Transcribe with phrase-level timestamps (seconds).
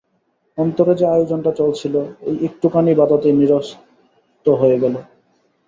[0.57, 1.95] অন্তরে যে আয়োজনটা চলছিল,
[2.21, 4.95] এই একটুখানি বাধাতেই নিরস্ত হয়ে গেল।